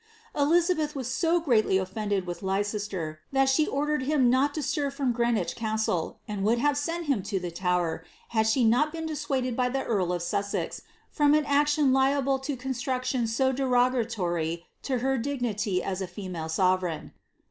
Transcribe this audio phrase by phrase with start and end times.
[0.23, 4.89] * Elizabeth was so greatly of Lh Leicester, that she ordered him not to stir
[4.89, 5.79] from Greenwich 1
[6.41, 10.23] would have sent him to the Tower, had she not been dis the earl of
[10.23, 16.49] Sussex, from an action liable to constructions so f to her dignity as a female
[16.49, 17.13] sovereign.